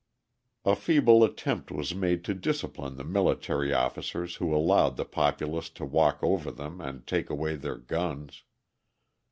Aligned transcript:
A 0.65 0.75
feeble 0.75 1.23
attempt 1.23 1.69
was 1.69 1.93
made 1.93 2.23
to 2.23 2.33
discipline 2.33 2.97
the 2.97 3.03
military 3.03 3.71
officers 3.71 4.37
who 4.37 4.51
allowed 4.51 4.97
the 4.97 5.05
populace 5.05 5.69
to 5.77 5.85
walk 5.85 6.17
over 6.23 6.49
them 6.49 6.81
and 6.81 7.05
take 7.05 7.29
away 7.29 7.55
their 7.55 7.77
guns. 7.77 8.41